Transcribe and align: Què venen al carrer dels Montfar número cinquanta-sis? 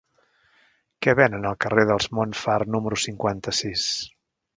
Què 1.05 1.13
venen 1.19 1.45
al 1.49 1.59
carrer 1.65 1.83
dels 1.91 2.09
Montfar 2.19 2.55
número 2.77 2.99
cinquanta-sis? 3.05 3.85